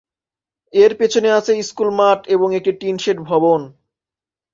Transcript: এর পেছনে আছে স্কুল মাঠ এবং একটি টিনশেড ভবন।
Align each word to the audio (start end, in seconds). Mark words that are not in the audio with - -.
এর 0.73 0.91
পেছনে 0.99 1.29
আছে 1.31 1.51
স্কুল 1.61 1.89
মাঠ 1.91 2.19
এবং 2.27 2.47
একটি 2.55 2.71
টিনশেড 2.79 3.17
ভবন। 3.21 3.61